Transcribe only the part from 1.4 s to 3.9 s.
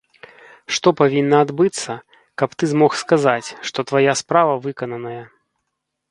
адбыцца, каб ты змог сказаць, што